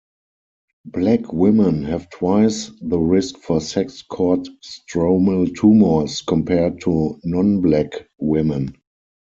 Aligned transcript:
Black 0.87 1.31
women 1.31 1.83
have 1.83 2.09
twice 2.09 2.71
the 2.81 2.97
risk 2.97 3.37
for 3.37 3.61
sex 3.61 4.01
cord-stromal 4.01 5.55
tumors 5.55 6.23
compared 6.23 6.81
to 6.81 7.19
non-Black 7.23 8.07
women. 8.17 8.75